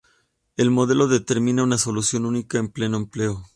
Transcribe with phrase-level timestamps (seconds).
[0.57, 3.45] El modelo determina una solución única de pleno empleo.